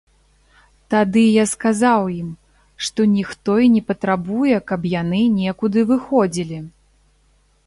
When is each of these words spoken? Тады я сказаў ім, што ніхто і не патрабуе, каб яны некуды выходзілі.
Тады 0.93 1.21
я 1.23 1.43
сказаў 1.51 2.01
ім, 2.21 2.31
што 2.87 3.07
ніхто 3.17 3.51
і 3.67 3.69
не 3.77 3.85
патрабуе, 3.91 4.57
каб 4.73 4.81
яны 5.01 5.21
некуды 5.41 5.79
выходзілі. 5.95 6.57